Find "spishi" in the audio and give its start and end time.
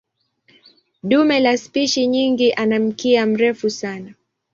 1.57-2.07